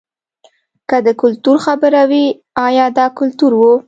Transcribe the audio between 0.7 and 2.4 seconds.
که د کلتور خبره وي